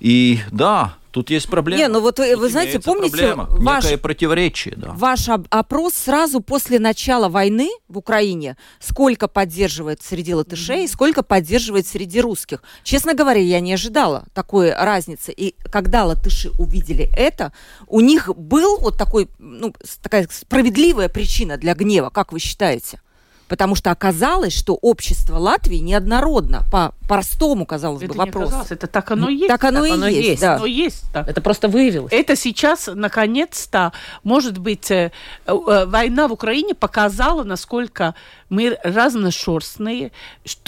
[0.00, 1.80] И да, Тут есть проблема.
[1.80, 4.90] Не, ну вот вы, вы знаете, помните проблема, ваш, некое противоречие, да.
[4.96, 10.92] Ваш опрос сразу после начала войны в Украине, сколько поддерживает среди латышей, mm-hmm.
[10.92, 12.64] сколько поддерживает среди русских.
[12.82, 15.30] Честно говоря, я не ожидала такой разницы.
[15.30, 17.52] И когда латыши увидели это,
[17.86, 23.00] у них был вот такой, ну, такая справедливая причина для гнева, как вы считаете?
[23.48, 28.56] Потому что оказалось, что общество Латвии неоднородно по простому, казалось это бы, вопросу.
[28.70, 29.48] Это так оно и есть.
[29.48, 30.40] Так оно, Так и, оно есть, есть.
[30.40, 30.56] да.
[30.56, 31.24] Оно есть, да.
[31.28, 32.12] Это просто выявилось.
[32.12, 35.10] Это сейчас, наконец-то, может быть, э,
[35.46, 38.14] э, война в Украине показала, насколько
[38.48, 40.12] мы разношерстные,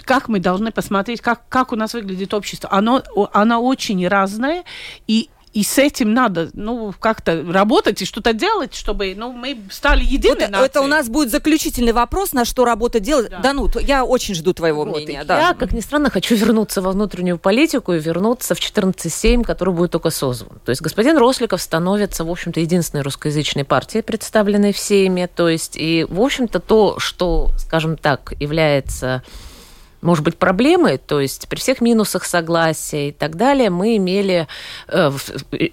[0.04, 2.68] как мы должны посмотреть, как, как у нас выглядит общество.
[2.72, 4.64] Оно, оно очень разное,
[5.06, 10.04] и и с этим надо, ну, как-то работать и что-то делать, чтобы, ну, мы стали
[10.04, 10.66] единой Вот нацией.
[10.66, 13.30] это у нас будет заключительный вопрос, на что работа делать.
[13.30, 13.38] Да.
[13.38, 15.24] Данут, я очень жду твоего Вот, мнения.
[15.24, 15.38] да.
[15.48, 19.92] Я, как ни странно, хочу вернуться во внутреннюю политику и вернуться в 14.7, который будет
[19.92, 20.48] только создан.
[20.62, 25.26] То есть господин Росликов становится, в общем-то, единственной русскоязычной партией, представленной в Сейме.
[25.26, 29.22] То есть, и, в общем-то, то, что, скажем так, является
[30.06, 34.46] может быть, проблемой, то есть при всех минусах согласия и так далее, мы имели
[34.86, 35.20] э, в,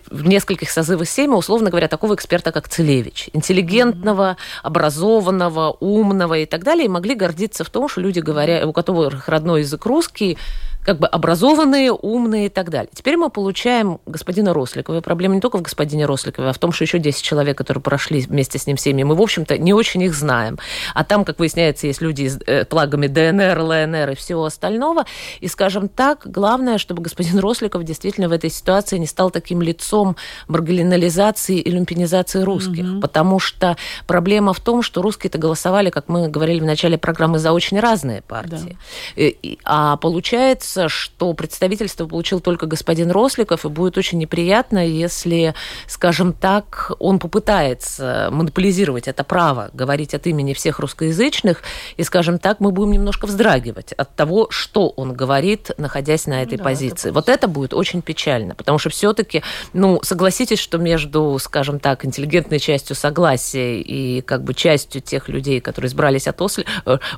[0.10, 6.64] в нескольких созывах Сейма, условно говоря, такого эксперта, как Целевич, интеллигентного, образованного, умного и так
[6.64, 10.38] далее, и могли гордиться в том, что люди, говоря, у которых родной язык русский,
[10.86, 12.90] как бы образованные, умные и так далее.
[12.94, 14.98] Теперь мы получаем господина Росликова.
[14.98, 17.82] И проблема не только в господине Росликове, а в том, что еще 10 человек, которые
[17.82, 20.60] прошли вместе с ним семьи, мы, в общем-то, не очень их знаем.
[20.94, 25.06] А там, как выясняется, есть люди с э, плагами ДНР, ЛНР и всего остального.
[25.40, 30.16] И, скажем так, главное, чтобы господин Росликов действительно в этой ситуации не стал таким лицом
[30.48, 32.84] маргинализации и люмпинизации русских.
[32.84, 33.02] Mm-hmm.
[33.02, 37.54] Потому что проблема в том, что русские-то голосовали, как мы говорили в начале программы, за
[37.54, 38.78] очень разные партии.
[39.16, 39.24] Да.
[39.24, 45.54] И, а получается, что представительство получил только господин Росликов, и будет очень неприятно, если,
[45.88, 51.62] скажем так, он попытается монополизировать это право говорить от имени всех русскоязычных,
[51.98, 56.58] и, скажем так, мы будем немножко вздрагивать от того, что он говорит, находясь на этой
[56.58, 57.10] да, позиции.
[57.10, 62.06] Это вот это будет очень печально, потому что все-таки, ну, согласитесь, что между, скажем так,
[62.06, 66.66] интеллигентной частью согласия и как бы частью тех людей, которые избрались от Осли...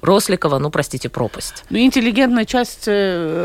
[0.02, 1.63] Росликова, ну, простите, пропасть.
[1.70, 2.88] Ну, интеллигентная часть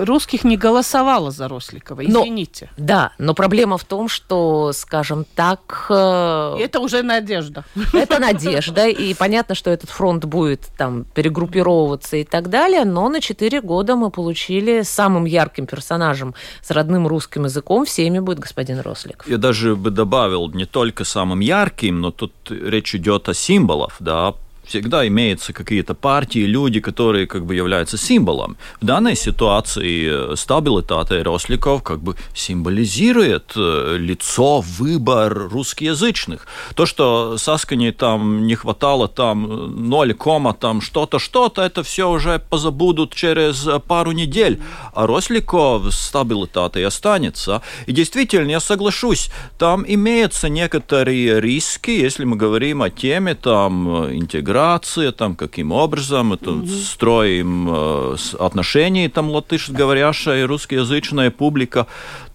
[0.05, 2.71] русских не голосовала за Росликова, извините.
[2.77, 5.87] Но, да, но проблема в том, что, скажем так...
[5.89, 7.65] Э, это уже надежда.
[7.93, 13.21] Это надежда, и понятно, что этот фронт будет там перегруппировываться и так далее, но на
[13.21, 18.81] 4 года мы получили самым ярким персонажем с родным русским языком в семье будет господин
[18.81, 19.29] Росликов.
[19.29, 24.35] Я даже бы добавил не только самым ярким, но тут речь идет о символах, да,
[24.71, 28.57] всегда имеются какие-то партии, люди, которые как бы являются символом.
[28.81, 36.47] В данной ситуации стабилитата Росликов как бы символизирует лицо, выбор русскоязычных.
[36.77, 40.15] То, что Саскане там не хватало там 0,
[40.61, 44.63] там что-то, что-то, это все уже позабудут через пару недель.
[44.95, 47.61] А Росликов стабилитата и останется.
[47.87, 54.60] И действительно, я соглашусь, там имеются некоторые риски, если мы говорим о теме там интеграции,
[55.13, 56.85] там каким образом тут mm-hmm.
[56.85, 61.87] строим э, отношения там латышско-говорящая и русскоязычная публика.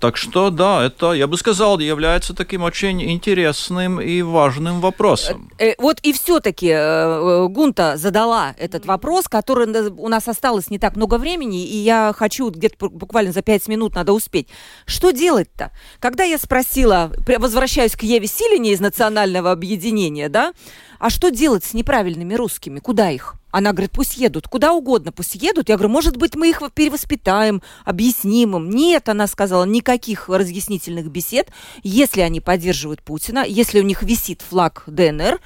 [0.06, 5.50] Так что, да, это, я бы сказал, является таким очень интересным и важным вопросом.
[5.58, 10.78] Э, э, вот и все-таки э, Гунта задала этот вопрос, который у нас осталось не
[10.78, 14.48] так много времени, и я хочу где-то буквально за пять минут надо успеть.
[14.86, 15.72] Что делать-то?
[16.00, 20.54] Когда я спросила, возвращаюсь к Еве Силине из Национального объединения, да,
[21.00, 22.78] а что делать с неправильными русскими?
[22.80, 23.34] Куда их?
[23.56, 25.70] Она говорит, пусть едут, куда угодно, пусть едут.
[25.70, 28.70] Я говорю, может быть, мы их перевоспитаем, объясним им.
[28.70, 31.48] Нет, она сказала, никаких разъяснительных бесед.
[31.82, 35.40] Если они поддерживают Путина, если у них висит флаг ДНР,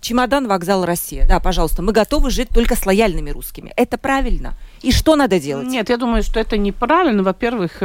[0.00, 1.26] чемодан, вокзал, Россия.
[1.26, 3.72] Да, пожалуйста, мы готовы жить только с лояльными русскими.
[3.76, 4.54] Это правильно.
[4.80, 5.66] И что надо делать?
[5.66, 7.22] Нет, я думаю, что это неправильно.
[7.24, 7.82] Во-первых,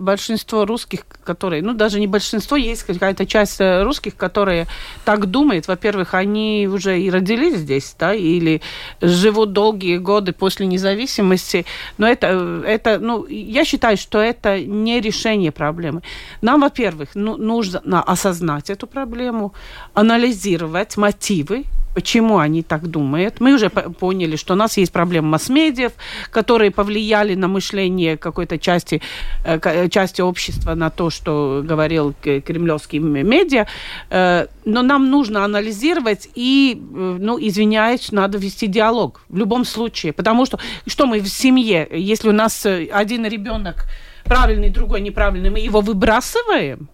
[0.00, 4.66] большинство русских, которые, ну, даже не большинство, есть какая-то часть русских, которые
[5.04, 5.68] так думают.
[5.68, 8.62] Во-первых, они уже и родились здесь, да, или
[9.00, 11.66] живут долгие годы после независимости.
[11.98, 16.02] Но это, это ну, я считаю, что это не решение проблемы.
[16.42, 19.54] Нам, во-первых, ну, нужно осознать эту проблему,
[19.94, 20.96] анализировать
[21.44, 23.40] мотивы, почему они так думают.
[23.40, 25.90] Мы уже поняли, что у нас есть проблемы масс-медиа,
[26.30, 29.00] которые повлияли на мышление какой-то части,
[29.90, 33.66] части общества, на то, что говорил кремлевский медиа.
[34.10, 40.12] Но нам нужно анализировать и, ну, извиняюсь, надо вести диалог в любом случае.
[40.12, 43.84] Потому что, что мы в семье, если у нас один ребенок
[44.24, 46.88] правильный, другой неправильный, мы его выбрасываем,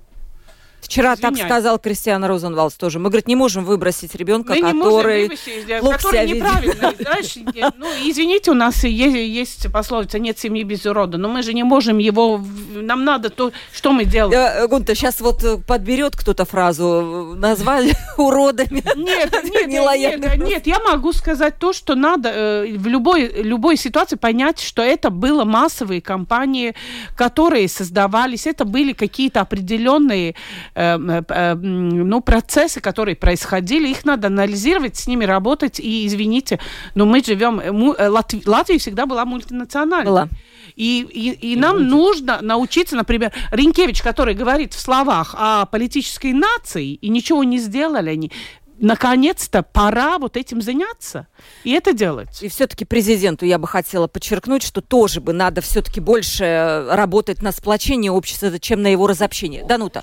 [0.81, 2.99] Вчера так сказал Кристиан Розенвалдс тоже.
[2.99, 6.95] Мы, говорит, не можем выбросить ребенка, Мы который выбросить, плохо который себя неправильно.
[7.01, 7.37] Знаешь,
[7.77, 11.63] ну, извините, у нас есть, есть пословица «нет семьи без урода», но мы же не
[11.65, 12.41] можем его...
[12.75, 14.39] Нам надо то, что мы делаем.
[14.39, 18.83] Э, Гунта, сейчас вот э, подберет кто-то фразу, назвали уродами.
[18.97, 24.17] Нет, нет, нет, нет, я могу сказать то, что надо э, в любой, любой ситуации
[24.17, 26.75] понять, что это было массовые компании,
[27.17, 34.29] которые создавались, это были какие-то определенные Э, э, э, ну, процессы, которые происходили, их надо
[34.29, 35.81] анализировать, с ними работать.
[35.81, 36.59] И, извините,
[36.95, 37.61] но мы живем...
[37.99, 40.11] Латвия, Латвия всегда была мультинациональной.
[40.11, 40.29] Была.
[40.77, 46.95] И, и, и нам нужно научиться, например, Ринкевич, который говорит в словах о политической нации,
[46.95, 48.33] и ничего не сделали они,
[48.81, 51.27] наконец-то пора вот этим заняться
[51.65, 52.43] и это делать.
[52.43, 57.53] И все-таки президенту я бы хотела подчеркнуть, что тоже бы надо все-таки больше работать на
[57.53, 59.65] сплочение общества, чем на его разобщение.
[59.65, 60.03] Данута.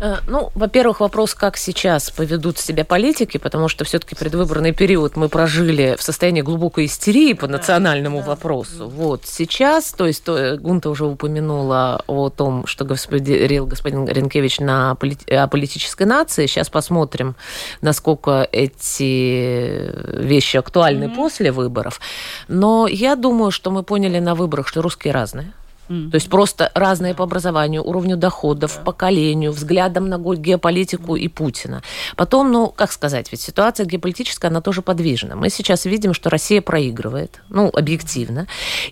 [0.00, 5.28] Э, ну, во-первых, вопрос, как сейчас поведут себя политики, потому что все-таки предвыборный период мы
[5.28, 8.88] прожили в состоянии глубокой истерии по национальному да, вопросу.
[8.88, 14.92] Вот сейчас, то есть то, Гунта уже упомянула о том, что говорил господин Ренкевич на
[14.92, 16.46] о политической нации.
[16.46, 17.36] Сейчас посмотрим,
[17.82, 18.13] насколько
[18.52, 19.90] эти
[20.22, 21.16] вещи актуальны mm-hmm.
[21.16, 22.00] после выборов.
[22.48, 25.52] Но я думаю, что мы поняли на выборах, что русские разные.
[25.88, 26.10] Mm-hmm.
[26.10, 28.84] То есть просто разные по образованию, уровню доходов, yeah.
[28.84, 31.82] поколению, взглядам на геополитику и Путина.
[32.16, 35.36] Потом, ну, как сказать, ведь ситуация геополитическая, она тоже подвижна.
[35.36, 38.46] Мы сейчас видим, что Россия проигрывает, ну, объективно.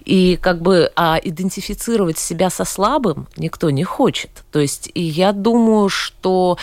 [0.04, 4.30] И как бы а идентифицировать себя со слабым никто не хочет.
[4.50, 6.58] То есть и я думаю, что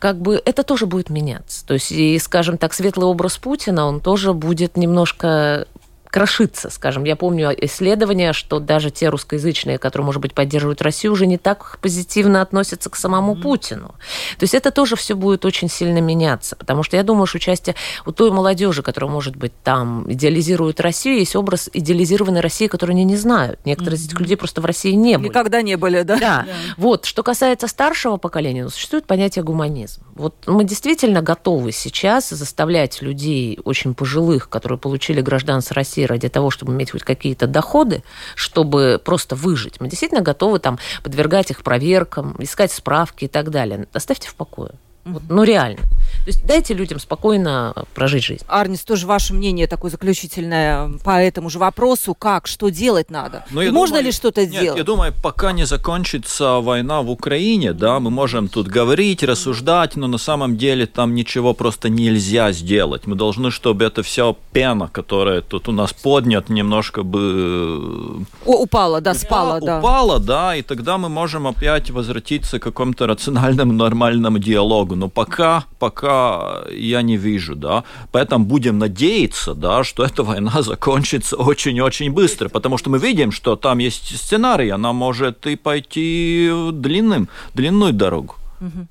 [0.00, 1.64] как бы это тоже будет меняться.
[1.66, 5.68] То есть, и, скажем так, светлый образ Путина, он тоже будет немножко
[6.10, 7.04] крошиться, скажем.
[7.04, 11.78] Я помню исследования, что даже те русскоязычные, которые, может быть, поддерживают Россию, уже не так
[11.80, 13.42] позитивно относятся к самому mm-hmm.
[13.42, 13.94] Путину.
[14.38, 17.76] То есть это тоже все будет очень сильно меняться, потому что я думаю, что участие
[18.06, 23.04] у той молодежи, которая, может быть, там идеализирует Россию, есть образ идеализированной России, которую они
[23.04, 23.60] не знают.
[23.64, 24.02] Некоторые mm-hmm.
[24.02, 25.28] из этих людей просто в России не были.
[25.28, 26.18] Никогда не были, да?
[26.18, 26.46] Да.
[26.46, 26.74] Yeah.
[26.76, 27.04] Вот.
[27.04, 30.02] Что касается старшего поколения, ну, существует понятие гуманизм.
[30.14, 36.28] Вот мы действительно готовы сейчас заставлять людей очень пожилых, которые получили гражданство России, России ради
[36.28, 38.02] того, чтобы иметь хоть какие-то доходы,
[38.34, 39.80] чтобы просто выжить.
[39.80, 43.86] Мы действительно готовы там подвергать их проверкам, искать справки и так далее.
[43.92, 44.72] Оставьте в покое.
[45.04, 45.82] Вот, ну, реально.
[46.24, 48.42] То есть дайте людям спокойно прожить жизнь.
[48.46, 52.14] Арнис, тоже ваше мнение такое заключительное по этому же вопросу.
[52.14, 53.44] Как, что делать надо?
[53.50, 54.76] Но ну, Можно думаю, ли что-то сделать?
[54.76, 60.08] Я думаю, пока не закончится война в Украине, да, мы можем тут говорить, рассуждать, но
[60.08, 63.06] на самом деле там ничего просто нельзя сделать.
[63.06, 68.26] Мы должны, чтобы это вся пена, которая тут у нас поднят, немножко бы...
[68.44, 69.78] О, упала, да, спала, да.
[69.78, 74.89] Упала, да, и тогда мы можем опять возвратиться к какому-то рациональному, нормальному диалогу.
[74.96, 77.84] Но пока, пока пока я не вижу, да.
[78.12, 83.56] Поэтому будем надеяться, да, что эта война закончится очень-очень быстро, потому что мы видим, что
[83.56, 88.34] там есть сценарий, она может и пойти длинным, длинную дорогу.
[88.60, 88.86] Угу.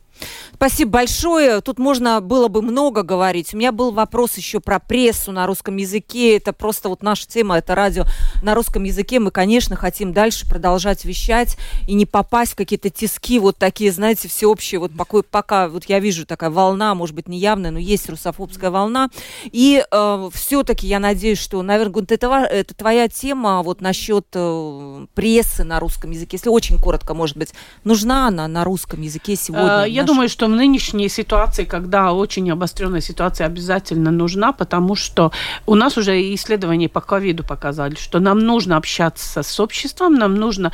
[0.60, 1.62] Спасибо большое.
[1.62, 3.54] Тут можно было бы много говорить.
[3.54, 6.36] У меня был вопрос еще про прессу на русском языке.
[6.36, 8.04] Это просто вот наша тема, это радио
[8.44, 9.22] на русском языке.
[9.22, 11.56] Мы, конечно, хотим дальше продолжать вещать
[11.88, 14.82] и не попасть в какие-то тиски вот такие, знаете, всеобщие.
[14.82, 19.10] Вот пока, пока вот я вижу такая волна, может быть, неявная, но есть русофобская волна.
[19.46, 25.64] И э, все-таки я надеюсь, что, наверное, это, это твоя тема вот насчет э, прессы
[25.64, 26.36] на русском языке.
[26.36, 27.54] Если очень коротко, может быть,
[27.86, 29.86] нужна она на русском языке сегодня?
[29.86, 35.32] Я думаю, что в нынешней ситуации, когда очень обостренная ситуация обязательно нужна, потому что
[35.66, 40.72] у нас уже исследования по ковиду показали, что нам нужно общаться с обществом, нам нужно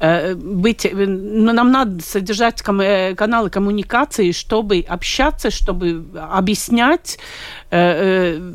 [0.00, 7.18] э, быть, э, нам надо содержать ком- э, каналы коммуникации, чтобы общаться, чтобы объяснять
[7.70, 8.52] э, э,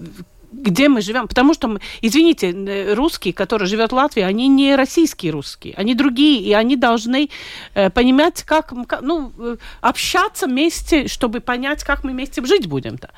[0.52, 1.28] где мы живем.
[1.28, 6.42] Потому что, мы, извините, русские, которые живут в Латвии, они не российские русские, они другие,
[6.42, 7.30] и они должны
[7.74, 13.10] э, понимать, как, ну, э, общаться вместе, чтобы понять, как мы вместе жить будем-то.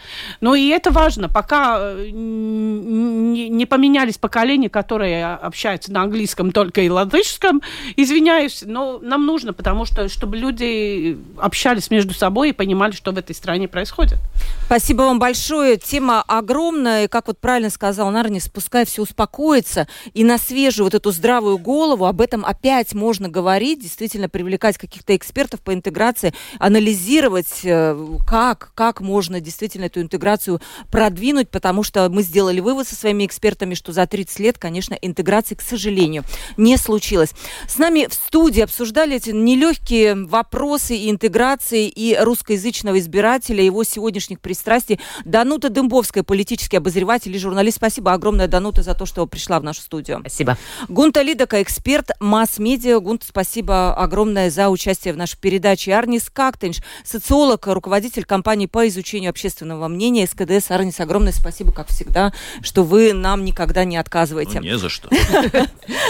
[0.41, 6.81] Ну, и это важно, пока э, не, не поменялись поколения, которые общаются на английском только
[6.81, 7.61] и латышском,
[7.95, 13.17] извиняюсь, но нам нужно, потому что, чтобы люди общались между собой и понимали, что в
[13.17, 14.17] этой стране происходит.
[14.65, 15.77] Спасибо вам большое.
[15.77, 20.95] Тема огромная, как как вот правильно сказал Нарнис, пускай все успокоится, и на свежую вот
[20.95, 27.59] эту здравую голову об этом опять можно говорить, действительно привлекать каких-то экспертов по интеграции, анализировать,
[27.63, 27.95] э,
[28.27, 33.75] как, как можно действительно эту интеграцию продвинуть, потому что мы сделали вывод со своими экспертами,
[33.75, 36.23] что за 30 лет, конечно, интеграции, к сожалению,
[36.57, 37.33] не случилось.
[37.67, 44.39] С нами в студии обсуждали эти нелегкие вопросы и интеграции и русскоязычного избирателя, его сегодняшних
[44.39, 44.99] пристрастий.
[45.23, 47.77] Данута Дымбовская, политический обозреватель и журналист.
[47.77, 50.19] Спасибо огромное, Данута, за то, что пришла в нашу студию.
[50.21, 50.57] Спасибо.
[50.87, 52.99] Гунта Лидака, эксперт масс-медиа.
[52.99, 55.93] Гунта, спасибо огромное за участие в нашей передаче.
[55.93, 60.71] Арнис Кактенш, социолог, руководитель компании по изучению общественного мнения СКДС.
[60.71, 64.59] Арнис, огромное спасибо, как всегда, что вы нам никогда не отказываете.
[64.59, 65.09] Ну, не за что.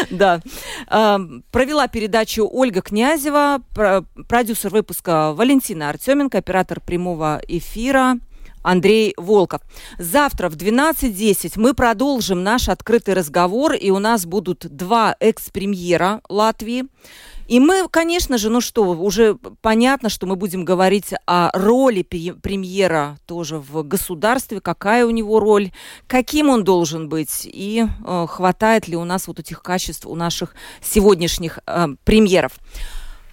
[0.10, 0.42] Да.
[0.88, 1.20] А,
[1.52, 3.60] провела передачу Ольга Князева,
[4.28, 8.18] продюсер выпуска Валентина Артеменко, оператор прямого эфира
[8.64, 9.62] Андрей Волков.
[9.98, 16.86] Завтра в 12.10 мы продолжим наш открытый разговор, и у нас будут два экс-премьера Латвии.
[17.48, 23.18] И мы, конечно же, ну что, уже понятно, что мы будем говорить о роли премьера
[23.26, 25.72] тоже в государстве, какая у него роль,
[26.08, 30.56] каким он должен быть, и э, хватает ли у нас вот этих качеств у наших
[30.82, 32.54] сегодняшних э, премьеров.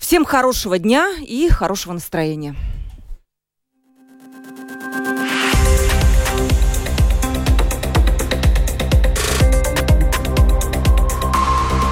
[0.01, 2.57] Всем хорошего дня и хорошего настроения.